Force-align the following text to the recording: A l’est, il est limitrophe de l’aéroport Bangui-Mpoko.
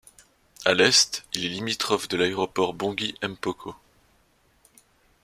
A 0.65 0.73
l’est, 0.73 1.25
il 1.35 1.45
est 1.45 1.49
limitrophe 1.49 2.07
de 2.07 2.17
l’aéroport 2.17 2.73
Bangui-Mpoko. 2.73 3.75